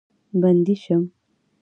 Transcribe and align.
بندي 0.41 0.75
شم. 0.83 1.01